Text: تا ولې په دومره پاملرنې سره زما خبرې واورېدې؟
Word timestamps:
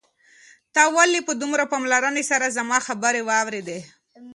تا 0.75 0.83
ولې 0.95 1.19
په 1.27 1.33
دومره 1.41 1.63
پاملرنې 1.71 2.23
سره 2.31 2.53
زما 2.57 2.77
خبرې 2.87 3.21
واورېدې؟ 3.29 3.79